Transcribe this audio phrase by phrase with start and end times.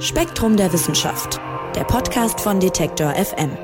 [0.00, 1.40] Spektrum der Wissenschaft,
[1.74, 3.56] der Podcast von Detektor FM.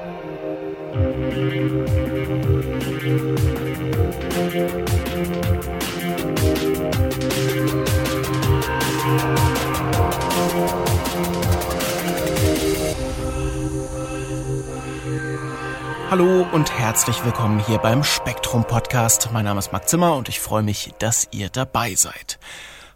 [16.11, 19.31] Hallo und herzlich willkommen hier beim Spektrum Podcast.
[19.33, 22.36] Mein Name ist Marc Zimmer und ich freue mich, dass ihr dabei seid.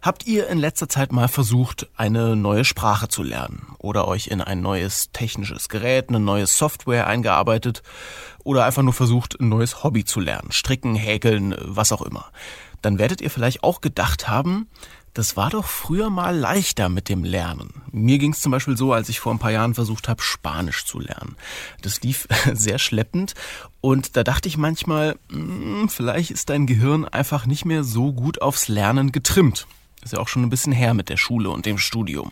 [0.01, 4.41] Habt ihr in letzter Zeit mal versucht, eine neue Sprache zu lernen oder euch in
[4.41, 7.83] ein neues technisches Gerät, eine neue Software eingearbeitet
[8.43, 12.25] oder einfach nur versucht, ein neues Hobby zu lernen, stricken, häkeln, was auch immer?
[12.81, 14.67] Dann werdet ihr vielleicht auch gedacht haben,
[15.13, 17.83] das war doch früher mal leichter mit dem Lernen.
[17.91, 20.85] Mir ging es zum Beispiel so, als ich vor ein paar Jahren versucht habe, Spanisch
[20.85, 21.35] zu lernen.
[21.83, 23.35] Das lief sehr schleppend
[23.81, 28.41] und da dachte ich manchmal, hm, vielleicht ist dein Gehirn einfach nicht mehr so gut
[28.41, 29.67] aufs Lernen getrimmt.
[30.03, 32.31] Ist ja auch schon ein bisschen her mit der Schule und dem Studium.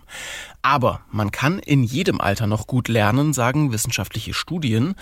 [0.62, 4.96] Aber man kann in jedem Alter noch gut lernen, sagen wissenschaftliche Studien.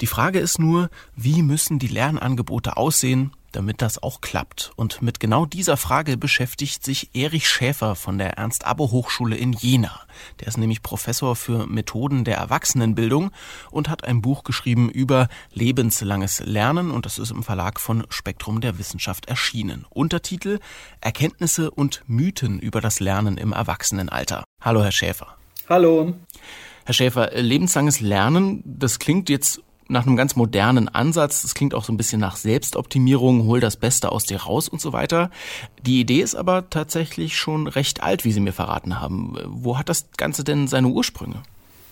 [0.00, 4.72] Die Frage ist nur, wie müssen die Lernangebote aussehen, damit das auch klappt.
[4.76, 10.00] Und mit genau dieser Frage beschäftigt sich Erich Schäfer von der Ernst-Abbe Hochschule in Jena.
[10.40, 13.30] Der ist nämlich Professor für Methoden der Erwachsenenbildung
[13.70, 18.60] und hat ein Buch geschrieben über lebenslanges Lernen und das ist im Verlag von Spektrum
[18.60, 19.84] der Wissenschaft erschienen.
[19.90, 20.60] Untertitel
[21.00, 24.44] Erkenntnisse und Mythen über das Lernen im Erwachsenenalter.
[24.62, 25.36] Hallo, Herr Schäfer.
[25.68, 26.14] Hallo.
[26.84, 31.42] Herr Schäfer, lebenslanges Lernen, das klingt jetzt nach einem ganz modernen Ansatz.
[31.42, 34.80] Das klingt auch so ein bisschen nach Selbstoptimierung, hol das Beste aus dir raus und
[34.80, 35.30] so weiter.
[35.84, 39.36] Die Idee ist aber tatsächlich schon recht alt, wie Sie mir verraten haben.
[39.46, 41.42] Wo hat das Ganze denn seine Ursprünge?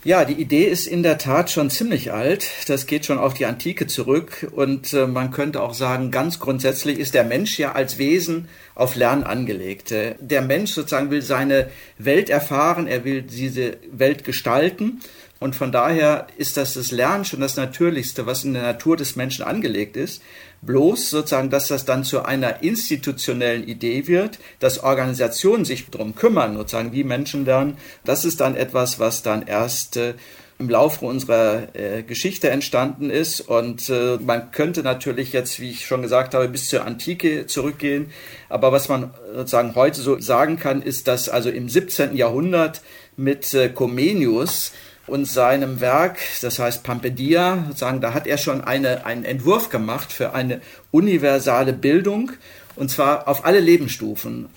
[0.03, 2.47] Ja, die Idee ist in der Tat schon ziemlich alt.
[2.67, 4.49] Das geht schon auf die Antike zurück.
[4.55, 8.95] Und äh, man könnte auch sagen, ganz grundsätzlich ist der Mensch ja als Wesen auf
[8.95, 9.91] Lernen angelegt.
[9.91, 15.01] Äh, der Mensch sozusagen will seine Welt erfahren, er will diese Welt gestalten.
[15.39, 19.15] Und von daher ist das das Lernen schon das Natürlichste, was in der Natur des
[19.15, 20.21] Menschen angelegt ist.
[20.61, 26.57] Bloß sozusagen, dass das dann zu einer institutionellen Idee wird, dass Organisationen sich darum kümmern,
[26.57, 30.15] sozusagen wie Menschen lernen, das ist dann etwas, was dann erst äh,
[30.59, 33.41] im Laufe unserer äh, Geschichte entstanden ist.
[33.41, 38.09] Und äh, man könnte natürlich jetzt, wie ich schon gesagt habe, bis zur Antike zurückgehen.
[38.49, 42.15] Aber was man sozusagen heute so sagen kann, ist, dass also im 17.
[42.15, 42.81] Jahrhundert
[43.15, 44.71] mit äh, Comenius
[45.07, 50.11] und seinem Werk, das heißt Pampedia, sagen, da hat er schon eine, einen Entwurf gemacht
[50.11, 52.31] für eine universale Bildung
[52.75, 54.49] und zwar auf alle Lebensstufen.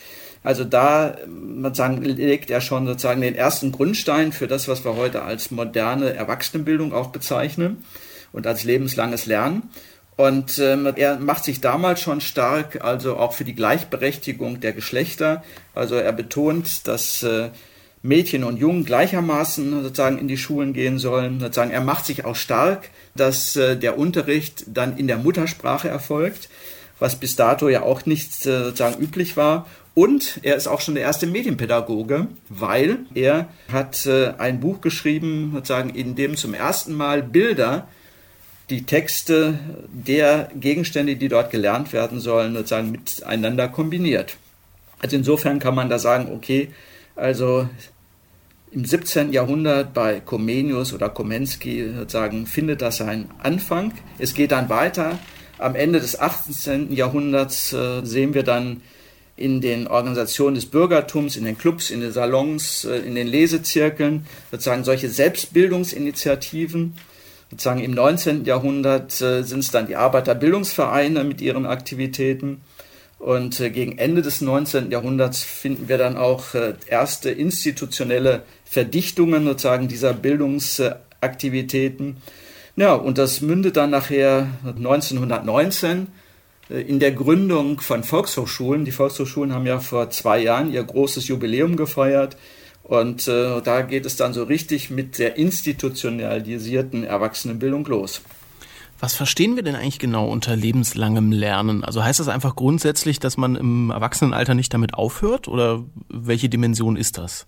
[0.42, 1.16] Also da
[1.72, 6.14] sagen, legt er schon sozusagen den ersten Grundstein für das, was wir heute als moderne
[6.14, 7.84] Erwachsenenbildung auch bezeichnen
[8.32, 9.70] und als lebenslanges Lernen.
[10.16, 15.42] Und ähm, er macht sich damals schon stark, also auch für die Gleichberechtigung der Geschlechter.
[15.74, 17.50] Also er betont, dass äh,
[18.02, 21.38] Mädchen und Jungen gleichermaßen sozusagen in die Schulen gehen sollen.
[21.40, 26.48] Sozusagen, er macht sich auch stark, dass äh, der Unterricht dann in der Muttersprache erfolgt,
[26.98, 29.66] was bis dato ja auch nicht äh, sozusagen üblich war.
[29.94, 35.50] Und er ist auch schon der erste Medienpädagoge, weil er hat äh, ein Buch geschrieben,
[35.54, 37.88] sozusagen, in dem zum ersten Mal Bilder
[38.70, 39.58] die Texte
[39.92, 44.36] der Gegenstände, die dort gelernt werden sollen, sozusagen miteinander kombiniert.
[45.00, 46.68] Also insofern kann man da sagen, okay,
[47.16, 47.68] also
[48.72, 49.32] im 17.
[49.32, 53.92] Jahrhundert bei Comenius oder Komensky sozusagen findet das seinen Anfang.
[54.18, 55.18] Es geht dann weiter.
[55.58, 56.92] Am Ende des 18.
[56.92, 58.80] Jahrhunderts äh, sehen wir dann
[59.36, 64.26] in den Organisationen des Bürgertums, in den Clubs, in den Salons, äh, in den Lesezirkeln
[64.50, 66.94] sozusagen solche Selbstbildungsinitiativen.
[67.50, 68.44] Sozusagen im 19.
[68.44, 72.60] Jahrhundert äh, sind es dann die Arbeiterbildungsvereine mit ihren Aktivitäten.
[73.20, 74.90] Und äh, gegen Ende des 19.
[74.90, 82.16] Jahrhunderts finden wir dann auch äh, erste institutionelle Verdichtungen sozusagen dieser Bildungsaktivitäten.
[82.76, 86.06] Ja, und das mündet dann nachher 1919
[86.70, 88.86] äh, in der Gründung von Volkshochschulen.
[88.86, 92.38] Die Volkshochschulen haben ja vor zwei Jahren ihr großes Jubiläum gefeiert.
[92.82, 98.20] Und da geht es dann so richtig mit der institutionalisierten Erwachsenenbildung los.
[99.00, 101.82] Was verstehen wir denn eigentlich genau unter lebenslangem Lernen?
[101.84, 106.96] Also heißt das einfach grundsätzlich, dass man im Erwachsenenalter nicht damit aufhört oder welche Dimension
[106.96, 107.46] ist das?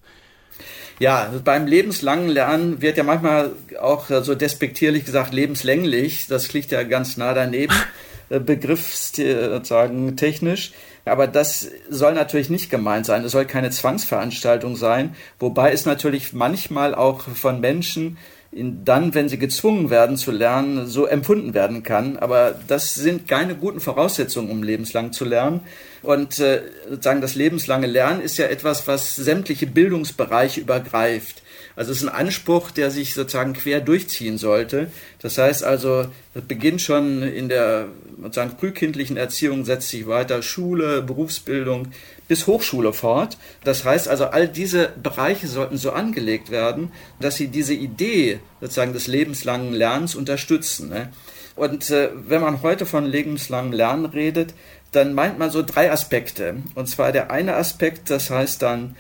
[0.99, 3.51] Ja, beim lebenslangen Lernen wird ja manchmal
[3.81, 6.27] auch so despektierlich gesagt lebenslänglich.
[6.27, 7.75] Das liegt ja ganz nah daneben,
[8.31, 10.73] äh, begriffssagen technisch.
[11.05, 13.25] Aber das soll natürlich nicht gemeint sein.
[13.25, 15.17] Es soll keine Zwangsveranstaltung sein.
[15.39, 18.17] Wobei es natürlich manchmal auch von Menschen
[18.55, 22.19] dann, wenn sie gezwungen werden zu lernen, so empfunden werden kann.
[22.19, 25.61] Aber das sind keine guten Voraussetzungen, um lebenslang zu lernen.
[26.03, 31.42] Und äh, sozusagen das lebenslange Lernen ist ja etwas, was sämtliche Bildungsbereiche übergreift.
[31.77, 34.91] Also es ist ein Anspruch, der sich sozusagen quer durchziehen sollte.
[35.21, 37.89] Das heißt also, das beginnt schon in der
[38.21, 41.89] sozusagen frühkindlichen Erziehung, setzt sich weiter Schule, Berufsbildung
[42.29, 43.37] bis Hochschule fort.
[43.65, 48.93] Das heißt also, all diese Bereiche sollten so angelegt werden, dass sie diese Idee sozusagen
[48.93, 50.91] des lebenslangen Lernens unterstützen.
[50.91, 51.11] Ne?
[51.57, 54.55] Und äh, wenn man heute von lebenslangem Lernen redet,
[54.93, 56.57] dann meint man so drei Aspekte.
[56.75, 58.95] Und zwar der eine Aspekt, das heißt dann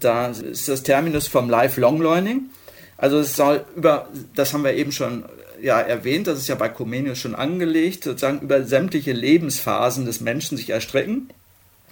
[0.00, 2.50] da ist das Terminus vom Lifelong Learning.
[2.96, 5.24] Also es soll über, das haben wir eben schon
[5.60, 10.56] ja, erwähnt, das ist ja bei Comenius schon angelegt, sozusagen über sämtliche Lebensphasen des Menschen
[10.56, 11.30] sich erstrecken,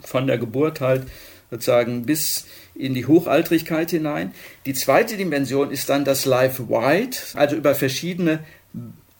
[0.03, 1.07] von der Geburt halt
[1.51, 4.33] sozusagen bis in die Hochaltrigkeit hinein.
[4.67, 8.41] Die zweite Dimension ist dann das Life-Wide, also über verschiedene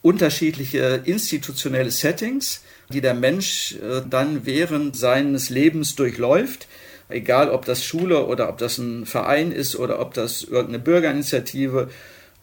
[0.01, 6.67] unterschiedliche institutionelle Settings, die der Mensch äh, dann während seines Lebens durchläuft
[7.11, 11.89] egal ob das Schule oder ob das ein Verein ist oder ob das irgendeine Bürgerinitiative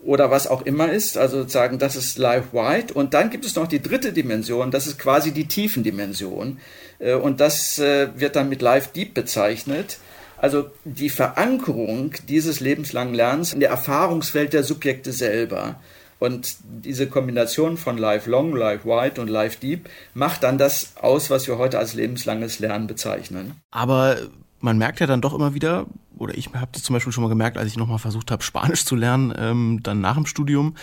[0.01, 1.19] oder was auch immer ist.
[1.19, 2.95] Also sozusagen, das ist life-wide.
[2.95, 6.59] Und dann gibt es noch die dritte Dimension, das ist quasi die Tiefendimension.
[6.99, 9.99] Äh, und das äh, wird dann mit Life Deep bezeichnet.
[10.37, 15.81] Also die Verankerung dieses lebenslangen Lernens in der Erfahrungswelt der Subjekte selber.
[16.21, 21.31] Und diese Kombination von Life Long, Life Wide und Life Deep macht dann das aus,
[21.31, 23.61] was wir heute als lebenslanges Lernen bezeichnen.
[23.71, 24.17] Aber
[24.61, 27.29] man merkt ja dann doch immer wieder, oder ich habe das zum Beispiel schon mal
[27.29, 30.75] gemerkt, als ich nochmal versucht habe, Spanisch zu lernen, ähm, dann nach dem Studium,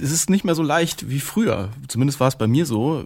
[0.00, 1.70] es ist nicht mehr so leicht wie früher.
[1.88, 3.04] Zumindest war es bei mir so.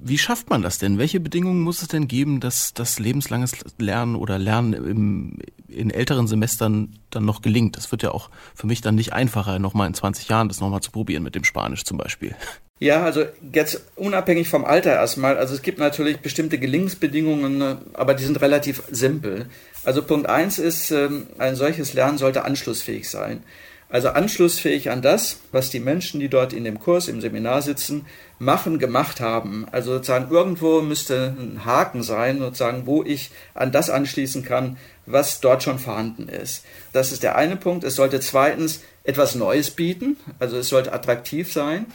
[0.00, 0.98] Wie schafft man das denn?
[0.98, 6.28] Welche Bedingungen muss es denn geben, dass das lebenslanges Lernen oder Lernen im, in älteren
[6.28, 7.76] Semestern dann noch gelingt?
[7.76, 10.82] Das wird ja auch für mich dann nicht einfacher, nochmal in 20 Jahren das nochmal
[10.82, 12.36] zu probieren mit dem Spanisch zum Beispiel.
[12.80, 15.36] Ja, also jetzt unabhängig vom Alter erstmal.
[15.36, 19.46] Also es gibt natürlich bestimmte Gelingensbedingungen, ne, aber die sind relativ simpel.
[19.84, 23.42] Also Punkt eins ist, ähm, ein solches Lernen sollte anschlussfähig sein.
[23.90, 28.04] Also anschlussfähig an das, was die Menschen, die dort in dem Kurs, im Seminar sitzen,
[28.38, 29.66] machen, gemacht haben.
[29.72, 34.76] Also sozusagen irgendwo müsste ein Haken sein, sozusagen, wo ich an das anschließen kann,
[35.06, 36.64] was dort schon vorhanden ist.
[36.92, 37.82] Das ist der eine Punkt.
[37.82, 41.86] Es sollte zweitens etwas Neues bieten, also es sollte attraktiv sein.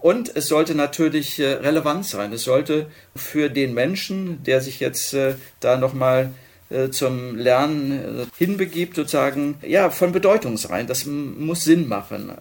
[0.00, 2.32] Und es sollte natürlich äh, relevant sein.
[2.32, 6.30] Es sollte für den Menschen, der sich jetzt äh, da nochmal
[6.68, 10.86] äh, zum Lernen hinbegibt, sozusagen, ja, von Bedeutung sein.
[10.86, 12.32] Das muss Sinn machen.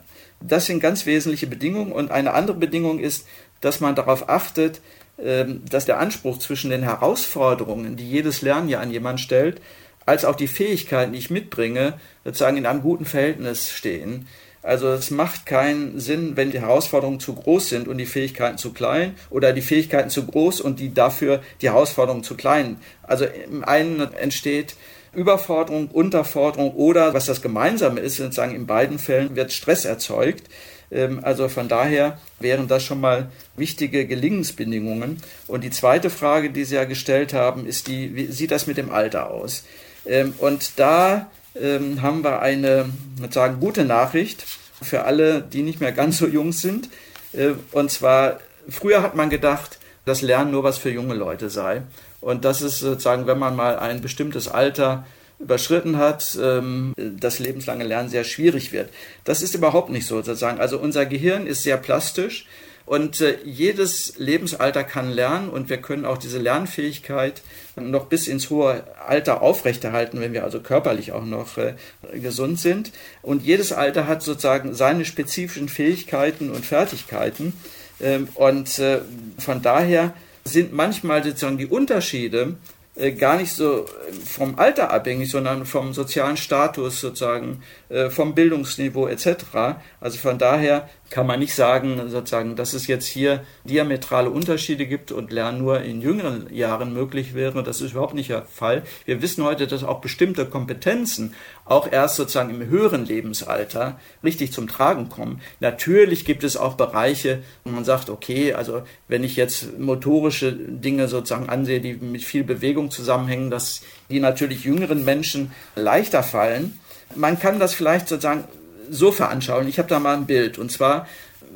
[0.42, 1.92] Das sind ganz wesentliche Bedingungen.
[1.92, 3.25] Und eine andere Bedingung ist,
[3.62, 4.81] dass man darauf achtet,
[5.18, 9.62] ähm, dass der Anspruch zwischen den Herausforderungen, die jedes Lernen ja an jemanden stellt,
[10.06, 11.94] als auch die Fähigkeiten, die ich mitbringe,
[12.24, 14.28] sozusagen in einem guten Verhältnis stehen.
[14.65, 18.73] Also es macht keinen Sinn, wenn die Herausforderungen zu groß sind und die Fähigkeiten zu
[18.73, 22.77] klein oder die Fähigkeiten zu groß und die dafür die Herausforderungen zu klein.
[23.03, 24.75] Also im einen entsteht
[25.13, 30.50] Überforderung, Unterforderung oder was das Gemeinsame ist, sozusagen in beiden Fällen wird Stress erzeugt.
[30.91, 35.21] Ähm, also von daher wären das schon mal wichtige Gelingensbedingungen.
[35.47, 38.77] Und die zweite Frage, die Sie ja gestellt haben, ist die, wie sieht das mit
[38.77, 39.63] dem Alter aus?
[40.07, 41.29] Ähm, und da
[41.60, 44.46] ähm, haben wir eine sozusagen gute Nachricht
[44.81, 46.90] für alle, die nicht mehr ganz so jung sind.
[47.34, 51.84] Äh, und zwar, früher hat man gedacht, dass Lernen nur was für junge Leute sei.
[52.22, 55.06] Und das ist sozusagen, wenn man mal ein bestimmtes Alter
[55.40, 58.89] überschritten hat, ähm, das lebenslange Lernen sehr schwierig wird.
[59.25, 60.60] Das ist überhaupt nicht so sozusagen.
[60.60, 62.46] Also unser Gehirn ist sehr plastisch
[62.86, 67.42] und äh, jedes Lebensalter kann lernen und wir können auch diese Lernfähigkeit
[67.75, 71.74] noch bis ins hohe Alter aufrechterhalten, wenn wir also körperlich auch noch äh,
[72.13, 72.92] gesund sind.
[73.24, 77.54] Und jedes Alter hat sozusagen seine spezifischen Fähigkeiten und Fertigkeiten.
[78.00, 79.00] Ähm, und äh,
[79.39, 80.13] von daher
[80.44, 82.56] sind manchmal sozusagen die Unterschiede
[82.96, 88.36] äh, gar nicht so äh, vom Alter abhängig, sondern vom sozialen Status sozusagen, äh, vom
[88.36, 89.78] Bildungsniveau etc.
[90.00, 95.12] Also von daher kann man nicht sagen, sozusagen, dass es jetzt hier diametrale Unterschiede gibt
[95.12, 97.64] und Lernen nur in jüngeren Jahren möglich wäre.
[97.64, 98.84] Das ist überhaupt nicht der Fall.
[99.06, 104.67] Wir wissen heute, dass auch bestimmte Kompetenzen auch erst sozusagen im höheren Lebensalter richtig zum
[104.67, 105.41] Tragen kommen.
[105.60, 111.07] Natürlich gibt es auch Bereiche, wo man sagt, okay, also wenn ich jetzt motorische Dinge
[111.07, 116.79] sozusagen ansehe, die mit viel Bewegung zusammenhängen, dass die natürlich jüngeren Menschen leichter fallen.
[117.15, 118.43] Man kann das vielleicht sozusagen
[118.89, 119.69] so veranschaulichen.
[119.69, 120.60] Ich habe da mal ein Bild.
[120.60, 121.07] Und zwar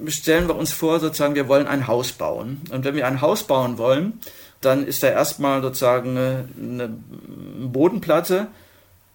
[0.07, 2.61] stellen wir uns vor, sozusagen, wir wollen ein Haus bauen.
[2.71, 4.19] Und wenn wir ein Haus bauen wollen,
[4.61, 6.89] dann ist da erstmal sozusagen eine, eine
[7.67, 8.47] Bodenplatte.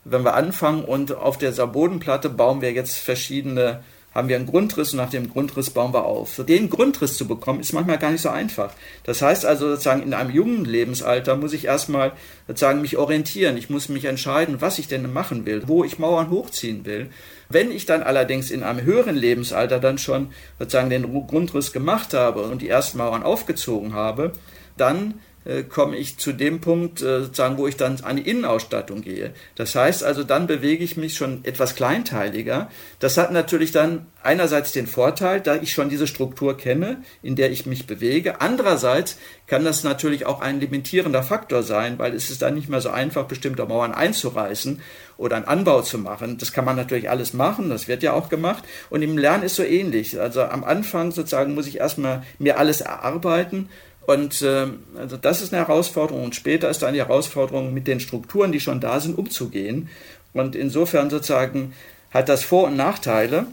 [0.05, 3.81] Wenn wir anfangen und auf dieser Bodenplatte bauen wir jetzt verschiedene
[4.15, 6.35] haben wir einen Grundriss und nach dem Grundriss bauen wir auf.
[6.35, 8.73] So den Grundriss zu bekommen, ist manchmal gar nicht so einfach.
[9.03, 12.13] Das heißt also sozusagen in einem jungen Lebensalter muss ich erstmal
[12.47, 13.57] sozusagen mich orientieren.
[13.57, 17.11] Ich muss mich entscheiden, was ich denn machen will, wo ich Mauern hochziehen will.
[17.49, 20.29] Wenn ich dann allerdings in einem höheren Lebensalter dann schon
[20.61, 24.33] sozusagen den Grundriss gemacht habe und die ersten Mauern aufgezogen habe,
[24.77, 25.15] dann
[25.63, 29.35] komme ich zu dem Punkt, äh, sozusagen, wo ich dann an die Innenausstattung gehe.
[29.57, 32.71] Das heißt also, dann bewege ich mich schon etwas kleinteiliger.
[32.99, 37.51] Das hat natürlich dann einerseits den Vorteil, da ich schon diese Struktur kenne, in der
[37.51, 38.41] ich mich bewege.
[38.41, 42.81] Andererseits kann das natürlich auch ein limitierender Faktor sein, weil es ist dann nicht mehr
[42.81, 44.81] so einfach, bestimmte Mauern einzureißen
[45.19, 46.39] oder einen Anbau zu machen.
[46.39, 48.65] Das kann man natürlich alles machen, das wird ja auch gemacht.
[48.89, 50.19] Und im Lernen ist so ähnlich.
[50.19, 53.69] Also am Anfang sozusagen muss ich erstmal mir alles erarbeiten
[54.07, 56.25] und äh, also das ist eine Herausforderung.
[56.25, 59.89] Und später ist dann die Herausforderung, mit den Strukturen, die schon da sind, umzugehen.
[60.33, 61.75] Und insofern sozusagen
[62.11, 63.47] hat das Vor- und Nachteile.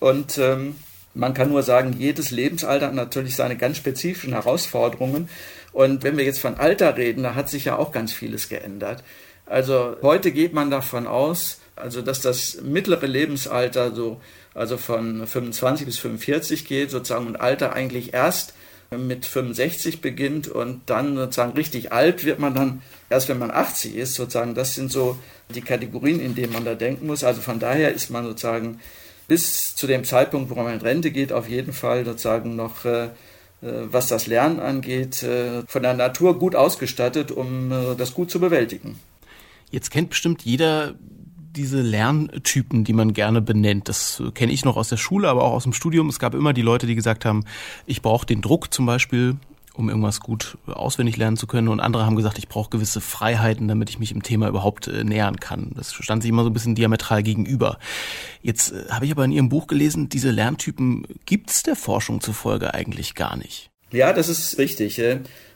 [0.00, 0.76] Und ähm,
[1.14, 5.28] man kann nur sagen, jedes Lebensalter hat natürlich seine ganz spezifischen Herausforderungen.
[5.72, 9.02] Und wenn wir jetzt von Alter reden, da hat sich ja auch ganz vieles geändert.
[9.46, 14.20] Also heute geht man davon aus, also dass das mittlere Lebensalter so
[14.54, 18.54] also von 25 bis 45 geht sozusagen und Alter eigentlich erst
[18.90, 23.96] mit 65 beginnt und dann sozusagen richtig alt wird man dann erst, wenn man 80
[23.96, 24.54] ist, sozusagen.
[24.54, 25.18] Das sind so
[25.54, 27.24] die Kategorien, in denen man da denken muss.
[27.24, 28.80] Also von daher ist man sozusagen
[29.28, 33.06] bis zu dem Zeitpunkt, wo man in Rente geht, auf jeden Fall sozusagen noch, äh,
[33.06, 33.10] äh
[33.60, 39.00] was das Lernen angeht, äh, von der Natur gut ausgestattet, um das gut zu bewältigen.
[39.70, 40.94] Jetzt kennt bestimmt jeder
[41.56, 43.88] diese Lerntypen, die man gerne benennt.
[43.88, 46.08] Das kenne ich noch aus der Schule, aber auch aus dem Studium.
[46.08, 47.44] Es gab immer die Leute, die gesagt haben,
[47.86, 49.36] ich brauche den Druck zum Beispiel,
[49.74, 51.68] um irgendwas gut auswendig lernen zu können.
[51.68, 55.04] Und andere haben gesagt, ich brauche gewisse Freiheiten, damit ich mich im Thema überhaupt äh,
[55.04, 55.72] nähern kann.
[55.74, 57.78] Das stand sich immer so ein bisschen diametral gegenüber.
[58.42, 62.20] Jetzt äh, habe ich aber in Ihrem Buch gelesen, diese Lerntypen gibt es der Forschung
[62.20, 63.70] zufolge eigentlich gar nicht.
[63.92, 65.00] Ja, das ist richtig.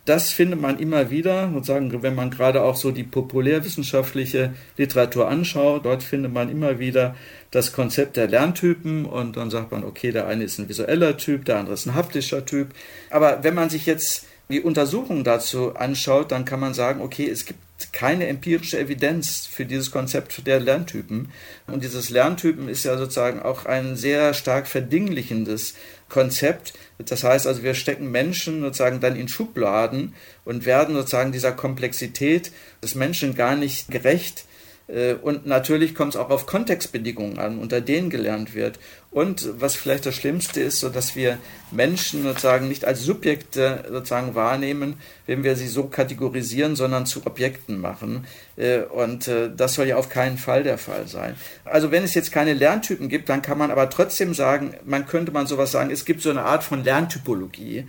[0.04, 5.84] Das findet man immer wieder, sozusagen, wenn man gerade auch so die populärwissenschaftliche Literatur anschaut.
[5.84, 7.14] Dort findet man immer wieder
[7.50, 11.44] das Konzept der Lerntypen und dann sagt man, okay, der eine ist ein visueller Typ,
[11.44, 12.68] der andere ist ein haptischer Typ.
[13.10, 17.44] Aber wenn man sich jetzt die Untersuchungen dazu anschaut, dann kann man sagen, okay, es
[17.44, 17.60] gibt
[17.92, 21.30] keine empirische Evidenz für dieses Konzept der Lerntypen.
[21.66, 25.74] Und dieses Lerntypen ist ja sozusagen auch ein sehr stark verdinglichendes
[26.08, 26.74] Konzept.
[26.98, 30.14] Das heißt also, wir stecken Menschen sozusagen dann in Schubladen
[30.44, 32.52] und werden sozusagen dieser Komplexität
[32.82, 34.44] des Menschen gar nicht gerecht.
[34.92, 38.78] Äh, und natürlich kommt es auch auf Kontextbedingungen an, unter denen gelernt wird.
[39.10, 41.38] Und was vielleicht das Schlimmste ist, so dass wir
[41.72, 44.94] Menschen sozusagen nicht als Subjekte sozusagen wahrnehmen,
[45.26, 48.26] wenn wir sie so kategorisieren, sondern zu Objekten machen.
[48.56, 51.34] Äh, und äh, das soll ja auf keinen Fall der Fall sein.
[51.64, 55.32] Also wenn es jetzt keine Lerntypen gibt, dann kann man aber trotzdem sagen, man könnte
[55.32, 57.86] man sowas sagen, es gibt so eine Art von Lerntypologie.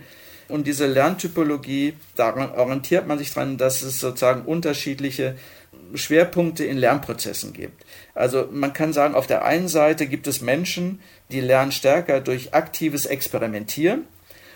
[0.48, 5.36] Und diese Lerntypologie, daran orientiert man sich dran, dass es sozusagen unterschiedliche
[5.94, 7.84] Schwerpunkte in Lernprozessen gibt.
[8.14, 12.54] Also man kann sagen, auf der einen Seite gibt es Menschen, die lernen stärker durch
[12.54, 14.06] aktives Experimentieren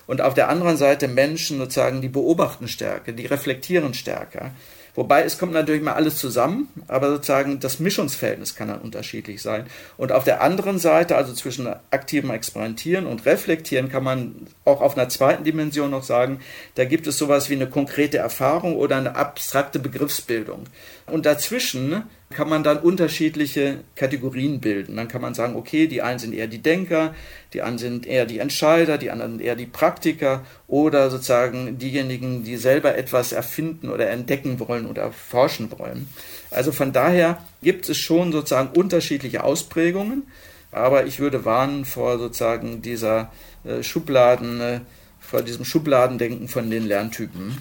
[0.07, 4.53] und auf der anderen Seite Menschen sozusagen, die beobachten stärker, die reflektieren stärker.
[4.97, 9.67] Wobei es kommt natürlich mal alles zusammen, aber sozusagen das Mischungsverhältnis kann dann unterschiedlich sein.
[9.99, 14.97] Und auf der anderen Seite, also zwischen aktivem Experimentieren und Reflektieren, kann man auch auf
[14.97, 16.41] einer zweiten Dimension noch sagen,
[16.77, 20.65] da gibt es sowas wie eine konkrete Erfahrung oder eine abstrakte Begriffsbildung.
[21.07, 24.97] Und dazwischen kann man dann unterschiedliche Kategorien bilden.
[24.97, 27.15] Dann kann man sagen, okay, die einen sind eher die Denker,
[27.53, 32.57] die anderen sind eher die Entscheider, die anderen eher die Praktiker oder sozusagen diejenigen, die
[32.57, 36.09] selber etwas erfinden oder entdecken wollen oder forschen wollen.
[36.51, 40.25] Also von daher gibt es schon sozusagen unterschiedliche Ausprägungen,
[40.73, 43.31] aber ich würde warnen vor sozusagen dieser
[43.65, 44.81] äh, Schubladen, äh,
[45.21, 47.59] vor diesem Schubladendenken von den Lerntypen.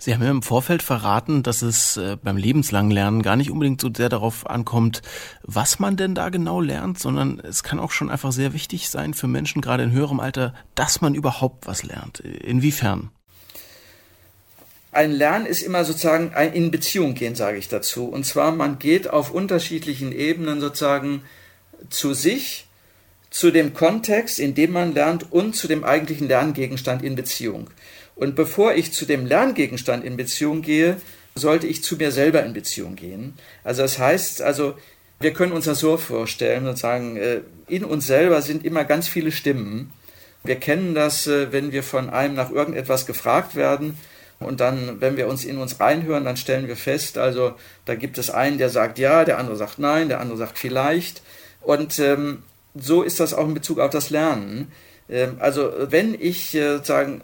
[0.00, 3.80] Sie haben ja im Vorfeld verraten, dass es äh, beim lebenslangen Lernen gar nicht unbedingt
[3.80, 5.02] so sehr darauf ankommt,
[5.42, 9.12] was man denn da genau lernt, sondern es kann auch schon einfach sehr wichtig sein
[9.12, 12.20] für Menschen, gerade in höherem Alter, dass man überhaupt was lernt.
[12.20, 13.10] Inwiefern?
[14.92, 18.06] Ein Lernen ist immer sozusagen ein in Beziehung gehen, sage ich dazu.
[18.06, 21.22] Und zwar, man geht auf unterschiedlichen Ebenen sozusagen
[21.90, 22.66] zu sich,
[23.30, 27.68] zu dem Kontext, in dem man lernt und zu dem eigentlichen Lerngegenstand in Beziehung.
[28.18, 30.96] Und bevor ich zu dem Lerngegenstand in Beziehung gehe,
[31.36, 33.34] sollte ich zu mir selber in Beziehung gehen.
[33.62, 34.74] Also das heißt, also
[35.20, 39.06] wir können uns das so vorstellen und sagen, äh, in uns selber sind immer ganz
[39.06, 39.92] viele Stimmen.
[40.42, 43.96] Wir kennen das, äh, wenn wir von einem nach irgendetwas gefragt werden.
[44.40, 48.18] Und dann, wenn wir uns in uns reinhören, dann stellen wir fest, also da gibt
[48.18, 51.22] es einen, der sagt ja, der andere sagt nein, der andere sagt vielleicht.
[51.60, 52.42] Und ähm,
[52.74, 54.72] so ist das auch in Bezug auf das Lernen.
[55.08, 57.22] Ähm, also wenn ich äh, sozusagen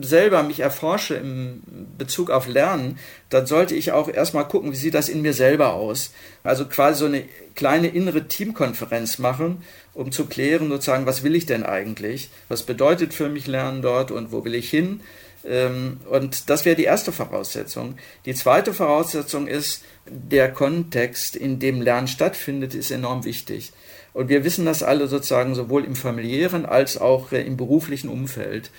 [0.00, 1.62] selber mich erforsche im
[1.98, 2.98] Bezug auf Lernen,
[3.30, 6.12] dann sollte ich auch erstmal gucken, wie sieht das in mir selber aus.
[6.42, 7.24] Also quasi so eine
[7.54, 9.62] kleine innere Teamkonferenz machen,
[9.92, 12.30] um zu klären, sozusagen, was will ich denn eigentlich?
[12.48, 15.00] Was bedeutet für mich Lernen dort und wo will ich hin?
[15.44, 17.94] Ähm, und das wäre die erste Voraussetzung.
[18.24, 23.72] Die zweite Voraussetzung ist, der Kontext, in dem Lernen stattfindet, ist enorm wichtig.
[24.12, 28.70] Und wir wissen das alle sozusagen sowohl im familiären als auch im beruflichen Umfeld.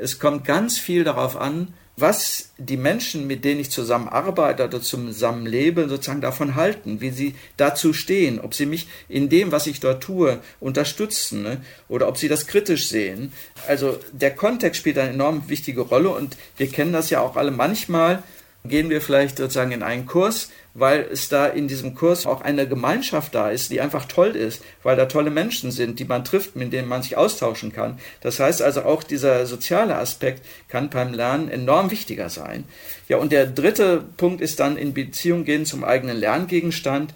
[0.00, 5.88] Es kommt ganz viel darauf an, was die Menschen, mit denen ich zusammenarbeite oder zusammenlebe,
[5.88, 10.02] sozusagen davon halten, wie sie dazu stehen, ob sie mich in dem, was ich dort
[10.02, 11.60] tue, unterstützen ne?
[11.88, 13.32] oder ob sie das kritisch sehen.
[13.66, 17.50] Also der Kontext spielt eine enorm wichtige Rolle und wir kennen das ja auch alle
[17.50, 18.22] manchmal,
[18.64, 22.68] gehen wir vielleicht sozusagen in einen Kurs, weil es da in diesem Kurs auch eine
[22.68, 26.56] Gemeinschaft da ist, die einfach toll ist, weil da tolle Menschen sind, die man trifft,
[26.56, 27.98] mit denen man sich austauschen kann.
[28.20, 32.64] Das heißt also auch dieser soziale Aspekt kann beim Lernen enorm wichtiger sein.
[33.08, 37.14] Ja, und der dritte Punkt ist dann in Beziehung gehen zum eigenen Lerngegenstand.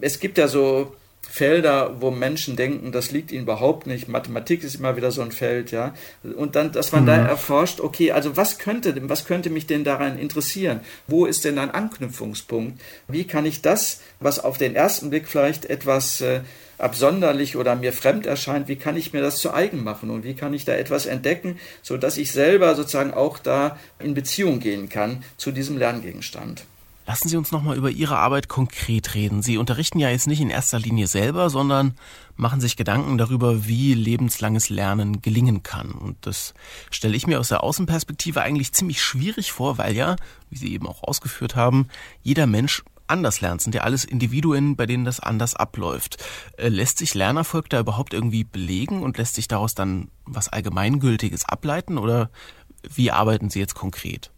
[0.00, 0.94] Es gibt ja so
[1.32, 4.06] Felder, wo Menschen denken, das liegt ihnen überhaupt nicht.
[4.06, 5.94] Mathematik ist immer wieder so ein Feld, ja.
[6.22, 7.06] Und dann, dass man mhm.
[7.06, 10.80] da erforscht, okay, also was könnte, was könnte mich denn daran interessieren?
[11.06, 12.78] Wo ist denn ein Anknüpfungspunkt?
[13.08, 16.42] Wie kann ich das, was auf den ersten Blick vielleicht etwas äh,
[16.76, 20.34] absonderlich oder mir fremd erscheint, wie kann ich mir das zu eigen machen und wie
[20.34, 24.90] kann ich da etwas entdecken, so dass ich selber sozusagen auch da in Beziehung gehen
[24.90, 26.64] kann zu diesem Lerngegenstand?
[27.04, 29.42] Lassen Sie uns nochmal über Ihre Arbeit konkret reden.
[29.42, 31.94] Sie unterrichten ja jetzt nicht in erster Linie selber, sondern
[32.36, 35.90] machen sich Gedanken darüber, wie lebenslanges Lernen gelingen kann.
[35.90, 36.54] Und das
[36.90, 40.16] stelle ich mir aus der Außenperspektive eigentlich ziemlich schwierig vor, weil ja,
[40.48, 41.88] wie Sie eben auch ausgeführt haben,
[42.22, 46.22] jeder Mensch anders lernt, sind ja alles Individuen, bei denen das anders abläuft.
[46.56, 51.44] Äh, lässt sich Lernerfolg da überhaupt irgendwie belegen und lässt sich daraus dann was Allgemeingültiges
[51.44, 52.30] ableiten oder
[52.82, 54.31] wie arbeiten Sie jetzt konkret?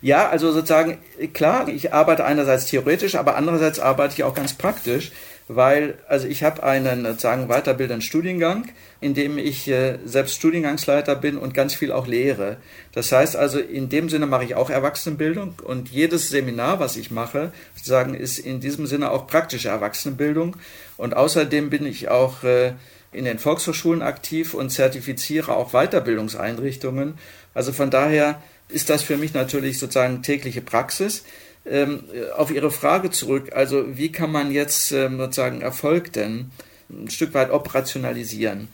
[0.00, 0.98] Ja, also sozusagen,
[1.32, 5.12] klar, ich arbeite einerseits theoretisch, aber andererseits arbeite ich auch ganz praktisch,
[5.48, 8.68] weil, also ich habe einen sozusagen weiterbildenden Studiengang,
[9.00, 12.56] in dem ich äh, selbst Studiengangsleiter bin und ganz viel auch lehre.
[12.92, 17.12] Das heißt also, in dem Sinne mache ich auch Erwachsenenbildung und jedes Seminar, was ich
[17.12, 20.56] mache, sozusagen ist in diesem Sinne auch praktische Erwachsenenbildung.
[20.96, 22.72] Und außerdem bin ich auch äh,
[23.12, 27.14] in den Volkshochschulen aktiv und zertifiziere auch Weiterbildungseinrichtungen.
[27.54, 31.24] Also von daher ist das für mich natürlich sozusagen tägliche Praxis.
[31.64, 32.04] Ähm,
[32.36, 36.50] auf Ihre Frage zurück, also wie kann man jetzt ähm, sozusagen Erfolg denn
[36.88, 38.68] ein Stück weit operationalisieren?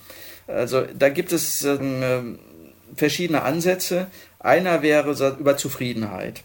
[0.47, 2.39] Also da gibt es ähm,
[2.95, 4.09] verschiedene Ansätze.
[4.39, 6.43] Einer wäre über Zufriedenheit.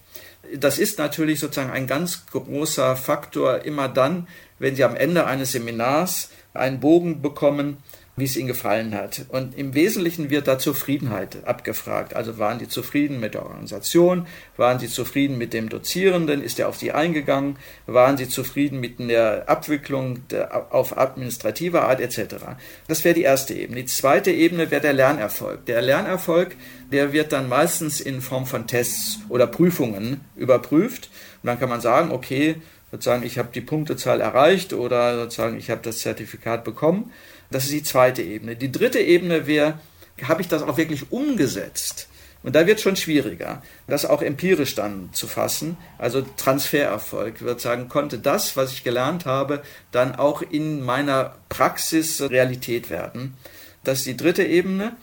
[0.55, 4.27] Das ist natürlich sozusagen ein ganz großer Faktor immer dann,
[4.59, 7.77] wenn Sie am Ende eines Seminars einen Bogen bekommen,
[8.17, 9.25] wie es ihnen gefallen hat.
[9.29, 12.15] Und im Wesentlichen wird da Zufriedenheit abgefragt.
[12.15, 14.25] Also waren die zufrieden mit der Organisation?
[14.57, 16.41] Waren sie zufrieden mit dem Dozierenden?
[16.41, 17.57] Ist er auf sie eingegangen?
[17.85, 22.37] Waren sie zufrieden mit der Abwicklung der, auf administrativer Art etc.?
[22.87, 23.81] Das wäre die erste Ebene.
[23.81, 25.67] Die zweite Ebene wäre der Lernerfolg.
[25.67, 26.55] Der Lernerfolg,
[26.91, 31.11] der wird dann meistens in Form von Tests oder Prüfungen überprüft.
[31.43, 32.55] Und dann kann man sagen, okay,
[32.91, 37.11] sozusagen, ich habe die Punktezahl erreicht oder sozusagen, ich habe das Zertifikat bekommen.
[37.51, 38.55] Das ist die zweite Ebene.
[38.55, 39.79] Die dritte Ebene wäre,
[40.23, 42.07] habe ich das auch wirklich umgesetzt?
[42.43, 45.75] Und da wird es schon schwieriger, das auch empirisch dann zu fassen.
[45.97, 47.35] Also Transfererfolg.
[47.35, 52.89] Ich würde sagen, konnte das, was ich gelernt habe, dann auch in meiner Praxis Realität
[52.89, 53.35] werden.
[53.83, 54.95] Das ist die dritte Ebene.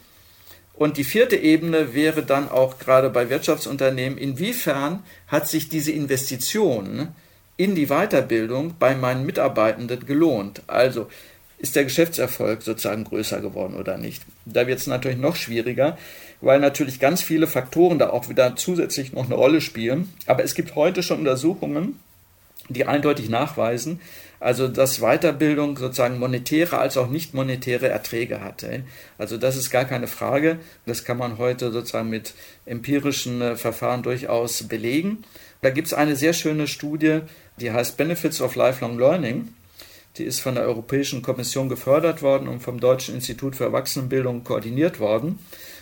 [0.74, 7.14] Und die vierte Ebene wäre dann auch gerade bei Wirtschaftsunternehmen, inwiefern hat sich diese Investition
[7.56, 10.62] in die Weiterbildung bei meinen Mitarbeitenden gelohnt?
[10.66, 11.08] Also
[11.64, 14.22] ist der Geschäftserfolg sozusagen größer geworden oder nicht.
[14.44, 15.96] Da wird es natürlich noch schwieriger,
[16.42, 20.12] weil natürlich ganz viele Faktoren da auch wieder zusätzlich noch eine Rolle spielen.
[20.26, 21.98] Aber es gibt heute schon Untersuchungen,
[22.68, 24.00] die eindeutig nachweisen,
[24.40, 28.84] also dass Weiterbildung sozusagen monetäre als auch nicht monetäre Erträge hatte.
[29.16, 30.58] Also das ist gar keine Frage.
[30.84, 32.34] Das kann man heute sozusagen mit
[32.66, 35.24] empirischen äh, Verfahren durchaus belegen.
[35.62, 37.20] Da gibt es eine sehr schöne Studie,
[37.58, 39.48] die heißt Benefits of Lifelong Learning.
[40.16, 45.00] Die ist von der Europäischen Kommission gefördert worden und vom Deutschen Institut für Erwachsenenbildung koordiniert
[45.00, 45.40] worden.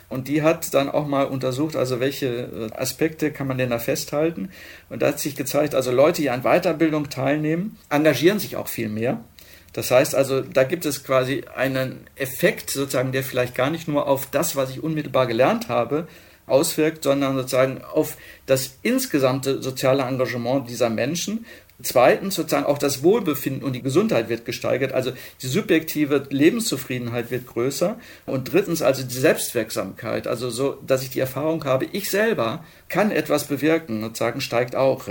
[0.09, 3.79] Und die hat dann auch mal untersucht, also welche äh, Aspekte kann man denn da
[3.79, 4.51] festhalten.
[4.91, 8.89] Und da hat sich gezeigt, also Leute, die an Weiterbildung teilnehmen, engagieren sich auch viel
[8.89, 9.25] mehr.
[9.73, 14.07] Das heißt also, da gibt es quasi einen Effekt sozusagen, der vielleicht gar nicht nur
[14.07, 16.07] auf das, was ich unmittelbar gelernt habe,
[16.47, 21.47] auswirkt, sondern sozusagen auf das insgesamte soziale Engagement dieser Menschen,
[21.83, 27.47] Zweitens sozusagen auch das Wohlbefinden und die Gesundheit wird gesteigert, also die subjektive Lebenszufriedenheit wird
[27.47, 27.97] größer.
[28.27, 33.11] Und drittens also die Selbstwirksamkeit, also so, dass ich die Erfahrung habe, ich selber kann
[33.11, 35.07] etwas bewirken, sozusagen steigt auch.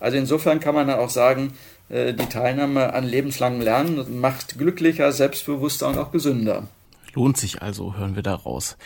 [0.00, 1.52] Also insofern kann man dann auch sagen,
[1.88, 6.68] äh, die Teilnahme an lebenslangem Lernen macht glücklicher, selbstbewusster und auch gesünder.
[7.14, 8.76] Lohnt sich also, hören wir daraus.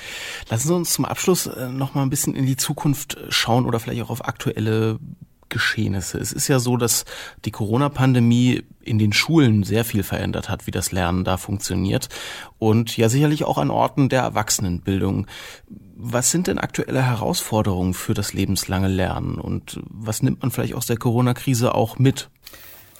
[0.48, 3.80] Lassen Sie uns zum Abschluss äh, noch mal ein bisschen in die Zukunft schauen oder
[3.80, 4.98] vielleicht auch auf aktuelle
[5.52, 6.18] Geschehnisse.
[6.18, 7.04] Es ist ja so, dass
[7.44, 12.08] die Corona-Pandemie in den Schulen sehr viel verändert hat, wie das Lernen da funktioniert
[12.58, 15.26] und ja sicherlich auch an Orten der Erwachsenenbildung.
[15.94, 20.86] Was sind denn aktuelle Herausforderungen für das lebenslange Lernen und was nimmt man vielleicht aus
[20.86, 22.28] der Corona-Krise auch mit?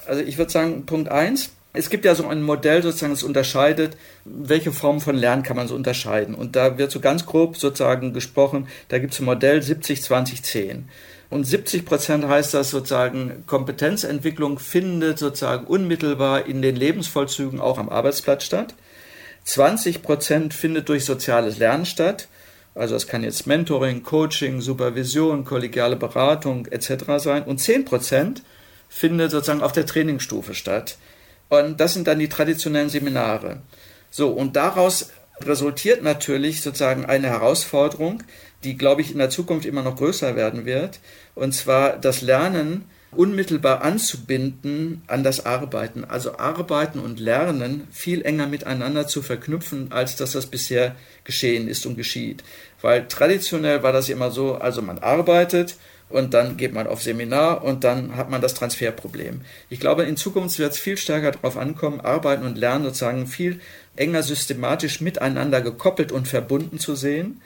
[0.07, 1.51] Also ich würde sagen, Punkt eins.
[1.75, 5.69] Es gibt ja so ein Modell sozusagen, das unterscheidet, welche Formen von Lernen kann man
[5.69, 6.35] so unterscheiden.
[6.35, 10.43] Und da wird so ganz grob sozusagen gesprochen, da gibt es ein Modell 70, 20,
[10.43, 10.88] 10.
[11.33, 17.88] Und 70 Prozent heißt das sozusagen, Kompetenzentwicklung findet sozusagen unmittelbar in den Lebensvollzügen auch am
[17.88, 18.75] Arbeitsplatz statt.
[19.45, 22.29] 20 Prozent findet durch soziales Lernen statt.
[22.75, 27.05] Also es kann jetzt Mentoring, Coaching, Supervision, kollegiale Beratung etc.
[27.16, 27.45] sein.
[27.45, 28.42] Und 10 Prozent
[28.90, 30.99] findet sozusagen auf der Trainingsstufe statt.
[31.49, 33.62] Und das sind dann die traditionellen Seminare.
[34.11, 35.09] So, und daraus
[35.40, 38.23] resultiert natürlich sozusagen eine Herausforderung,
[38.64, 41.01] die, glaube ich, in der Zukunft immer noch größer werden wird,
[41.35, 48.47] und zwar das Lernen unmittelbar anzubinden an das Arbeiten, also Arbeiten und Lernen viel enger
[48.47, 52.42] miteinander zu verknüpfen, als dass das bisher geschehen ist und geschieht.
[52.81, 55.77] Weil traditionell war das immer so, also man arbeitet
[56.09, 59.42] und dann geht man auf Seminar und dann hat man das Transferproblem.
[59.68, 63.61] Ich glaube, in Zukunft wird es viel stärker darauf ankommen, Arbeiten und Lernen sozusagen viel
[63.96, 67.40] enger systematisch miteinander gekoppelt und verbunden zu sehen.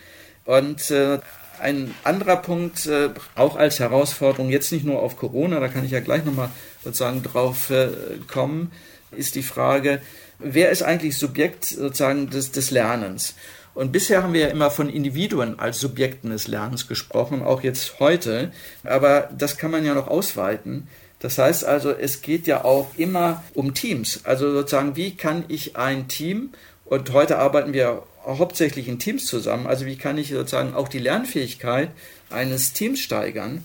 [0.44, 1.18] Und äh,
[1.60, 5.90] ein anderer Punkt, äh, auch als Herausforderung, jetzt nicht nur auf Corona, da kann ich
[5.90, 6.50] ja gleich nochmal
[6.84, 7.88] sozusagen drauf äh,
[8.26, 8.72] kommen,
[9.10, 10.00] ist die Frage,
[10.38, 13.34] wer ist eigentlich Subjekt sozusagen des, des Lernens?
[13.74, 18.00] Und bisher haben wir ja immer von Individuen als Subjekten des Lernens gesprochen, auch jetzt
[18.00, 18.50] heute,
[18.84, 20.88] aber das kann man ja noch ausweiten.
[21.26, 24.20] Das heißt also, es geht ja auch immer um Teams.
[24.22, 26.50] Also sozusagen, wie kann ich ein Team,
[26.84, 29.66] und heute arbeiten wir hauptsächlich in Teams zusammen.
[29.66, 31.90] Also wie kann ich sozusagen auch die Lernfähigkeit
[32.30, 33.64] eines Teams steigern?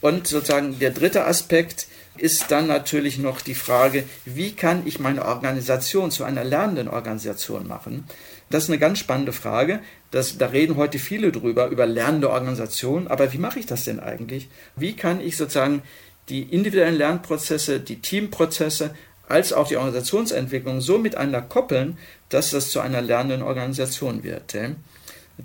[0.00, 5.26] Und sozusagen der dritte Aspekt ist dann natürlich noch die Frage, wie kann ich meine
[5.26, 8.04] Organisation zu einer lernenden Organisation machen?
[8.48, 9.80] Das ist eine ganz spannende Frage.
[10.10, 13.08] Das, da reden heute viele drüber, über lernende Organisationen.
[13.08, 14.48] Aber wie mache ich das denn eigentlich?
[14.76, 15.82] Wie kann ich sozusagen
[16.28, 18.94] die individuellen Lernprozesse, die Teamprozesse
[19.28, 24.54] als auch die Organisationsentwicklung so miteinander koppeln, dass das zu einer lernenden Organisation wird.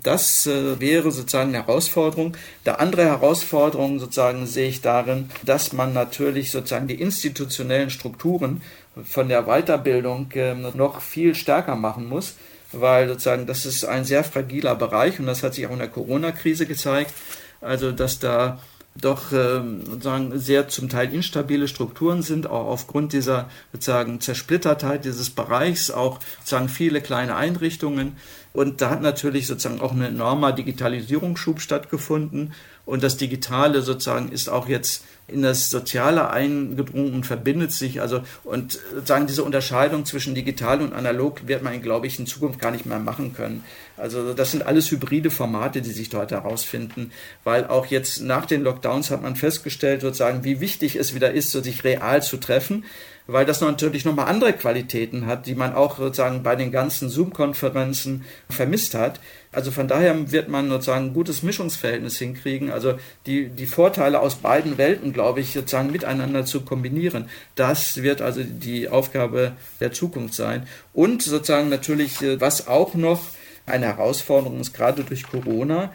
[0.02, 2.36] Das äh, wäre sozusagen eine Herausforderung.
[2.66, 8.62] Der andere Herausforderung sozusagen sehe ich darin, dass man natürlich sozusagen die institutionellen Strukturen
[9.04, 12.34] von der Weiterbildung ähm, noch viel stärker machen muss,
[12.72, 15.88] weil sozusagen das ist ein sehr fragiler Bereich und das hat sich auch in der
[15.88, 17.14] Corona-Krise gezeigt.
[17.60, 18.60] Also, dass da
[19.00, 25.30] doch ähm, sozusagen sehr zum Teil instabile Strukturen sind, auch aufgrund dieser sozusagen Zersplittertheit dieses
[25.30, 28.16] Bereichs, auch sozusagen viele kleine Einrichtungen.
[28.52, 32.54] Und da hat natürlich sozusagen auch ein enormer Digitalisierungsschub stattgefunden.
[32.84, 38.00] Und das Digitale sozusagen ist auch jetzt in das Soziale eingedrungen und verbindet sich.
[38.00, 42.58] Also, und sozusagen diese Unterscheidung zwischen digital und analog wird man, glaube ich, in Zukunft
[42.58, 43.62] gar nicht mehr machen können.
[43.96, 47.12] Also, das sind alles hybride Formate, die sich dort herausfinden,
[47.44, 51.50] weil auch jetzt nach den Lockdowns hat man festgestellt, sozusagen, wie wichtig es wieder ist,
[51.50, 52.84] so sich real zu treffen
[53.28, 58.24] weil das natürlich nochmal andere Qualitäten hat, die man auch sozusagen bei den ganzen Zoom-Konferenzen
[58.48, 59.20] vermisst hat.
[59.52, 62.70] Also von daher wird man sozusagen ein gutes Mischungsverhältnis hinkriegen.
[62.70, 67.28] Also die, die Vorteile aus beiden Welten, glaube ich, sozusagen miteinander zu kombinieren.
[67.54, 70.66] Das wird also die Aufgabe der Zukunft sein.
[70.94, 73.20] Und sozusagen natürlich, äh, was auch noch
[73.66, 75.92] eine Herausforderung ist, gerade durch Corona,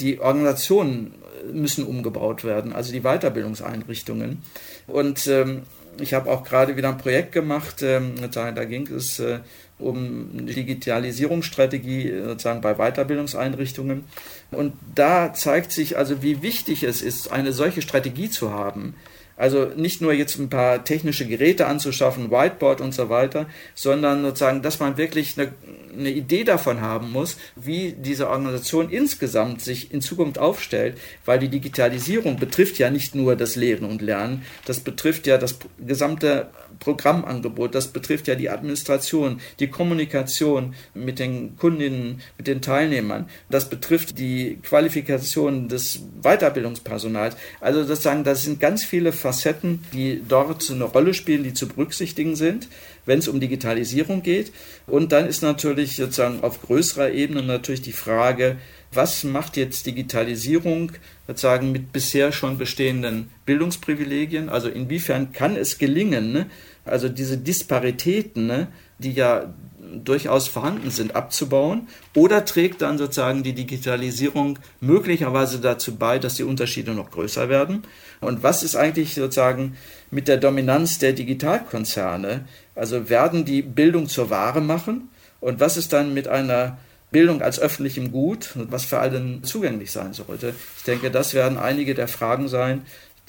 [0.00, 1.14] die Organisationen
[1.52, 4.42] müssen umgebaut werden, also die Weiterbildungseinrichtungen.
[4.88, 5.62] Und ähm,
[5.98, 9.40] ich habe auch gerade wieder ein Projekt gemacht, ähm, da ging es äh,
[9.78, 14.04] um Digitalisierungsstrategie äh, sozusagen bei Weiterbildungseinrichtungen.
[14.50, 18.94] Und da zeigt sich also, wie wichtig es ist, eine solche Strategie zu haben.
[19.36, 24.62] Also nicht nur jetzt ein paar technische Geräte anzuschaffen, Whiteboard und so weiter, sondern sozusagen,
[24.62, 25.52] dass man wirklich eine,
[25.96, 31.48] eine Idee davon haben muss, wie diese Organisation insgesamt sich in Zukunft aufstellt, weil die
[31.48, 37.74] Digitalisierung betrifft ja nicht nur das Lehren und Lernen, das betrifft ja das gesamte Programmangebot,
[37.74, 44.18] das betrifft ja die Administration, die Kommunikation mit den Kundinnen, mit den Teilnehmern, das betrifft
[44.18, 47.36] die Qualifikation des Weiterbildungspersonals.
[47.60, 52.36] Also sozusagen, das sind ganz viele Facetten, die dort eine Rolle spielen, die zu berücksichtigen
[52.36, 52.68] sind,
[53.06, 54.52] wenn es um Digitalisierung geht.
[54.86, 58.56] Und dann ist natürlich sozusagen auf größerer Ebene natürlich die Frage,
[58.92, 60.92] was macht jetzt Digitalisierung
[61.26, 64.48] sozusagen mit bisher schon bestehenden Bildungsprivilegien?
[64.50, 66.46] Also inwiefern kann es gelingen, ne?
[66.84, 69.54] also diese Disparitäten, ne, die ja
[69.92, 71.88] durchaus vorhanden sind, abzubauen?
[72.14, 77.84] Oder trägt dann sozusagen die Digitalisierung möglicherweise dazu bei, dass die Unterschiede noch größer werden?
[78.20, 79.76] Und was ist eigentlich sozusagen
[80.10, 82.44] mit der Dominanz der Digitalkonzerne?
[82.74, 85.08] Also werden die Bildung zur Ware machen?
[85.40, 86.78] Und was ist dann mit einer
[87.10, 90.54] Bildung als öffentlichem Gut, was für allen zugänglich sein sollte?
[90.78, 92.82] Ich denke, das werden einige der Fragen sein,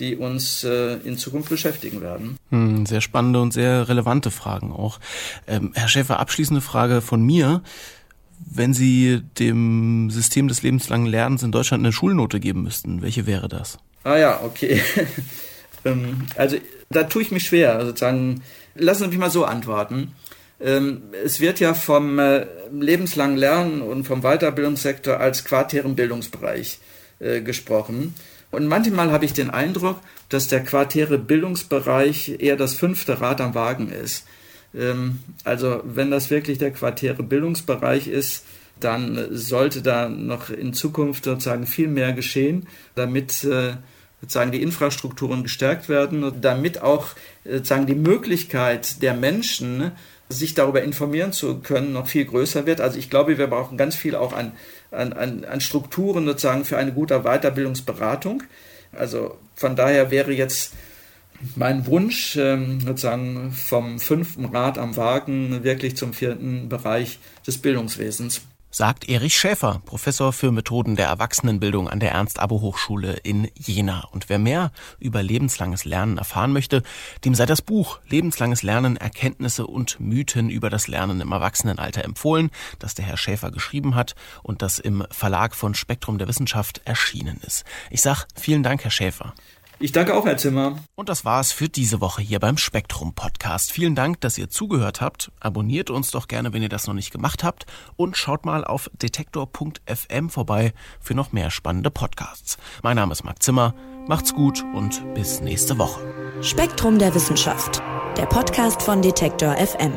[0.03, 2.37] die uns äh, in Zukunft beschäftigen werden.
[2.49, 4.99] Hm, sehr spannende und sehr relevante Fragen auch.
[5.47, 7.61] Ähm, Herr Schäfer, abschließende Frage von mir.
[8.45, 13.47] Wenn Sie dem System des lebenslangen Lernens in Deutschland eine Schulnote geben müssten, welche wäre
[13.47, 13.77] das?
[14.03, 14.81] Ah ja, okay.
[15.85, 16.57] ähm, also
[16.89, 17.85] da tue ich mich schwer.
[17.85, 18.41] Sozusagen,
[18.75, 20.11] lassen Sie mich mal so antworten.
[20.59, 26.79] Ähm, es wird ja vom äh, lebenslangen Lernen und vom Weiterbildungssektor als quartären Bildungsbereich
[27.19, 28.13] äh, gesprochen.
[28.53, 33.55] Und manchmal habe ich den Eindruck, dass der quartäre Bildungsbereich eher das fünfte Rad am
[33.55, 34.27] Wagen ist.
[34.75, 38.45] Ähm, also wenn das wirklich der quartäre Bildungsbereich ist,
[38.79, 43.73] dann sollte da noch in Zukunft sozusagen viel mehr geschehen, damit äh,
[44.21, 47.07] sozusagen die Infrastrukturen gestärkt werden und damit auch
[47.43, 49.91] sozusagen die Möglichkeit der Menschen,
[50.29, 52.81] sich darüber informieren zu können, noch viel größer wird.
[52.81, 54.53] Also ich glaube, wir brauchen ganz viel auch an,
[54.93, 58.43] an, an Strukturen sozusagen für eine gute Weiterbildungsberatung.
[58.91, 60.73] Also von daher wäre jetzt
[61.55, 68.41] mein Wunsch, ähm, sozusagen vom fünften Rad am Wagen wirklich zum vierten Bereich des Bildungswesens
[68.73, 74.07] sagt Erich Schäfer, Professor für Methoden der Erwachsenenbildung an der Ernst-Abo-Hochschule in Jena.
[74.11, 76.81] Und wer mehr über lebenslanges Lernen erfahren möchte,
[77.23, 82.49] dem sei das Buch Lebenslanges Lernen, Erkenntnisse und Mythen über das Lernen im Erwachsenenalter empfohlen,
[82.79, 87.39] das der Herr Schäfer geschrieben hat und das im Verlag von Spektrum der Wissenschaft erschienen
[87.45, 87.65] ist.
[87.91, 89.35] Ich sag vielen Dank, Herr Schäfer.
[89.79, 90.77] Ich danke auch, Herr Zimmer.
[90.95, 93.71] Und das war's für diese Woche hier beim Spektrum Podcast.
[93.71, 95.31] Vielen Dank, dass ihr zugehört habt.
[95.39, 97.65] Abonniert uns doch gerne, wenn ihr das noch nicht gemacht habt.
[97.95, 102.57] Und schaut mal auf detektor.fm vorbei für noch mehr spannende Podcasts.
[102.81, 103.73] Mein Name ist Marc Zimmer.
[104.07, 106.01] Macht's gut und bis nächste Woche.
[106.41, 107.81] Spektrum der Wissenschaft.
[108.17, 109.93] Der Podcast von Detektor FM.